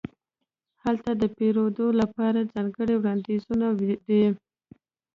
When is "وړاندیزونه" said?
2.97-3.67